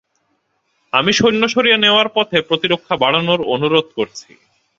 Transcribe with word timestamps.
আমি 0.93 1.11
সৈন্য 1.13 1.43
সরিয়ে 1.47 1.77
নেওয়ার 1.77 2.07
পথে 2.15 2.37
প্রতিরক্ষা 2.49 2.95
বাড়ানোর 3.03 3.41
অনুরোধ 3.53 3.87
করছি। 3.97 4.29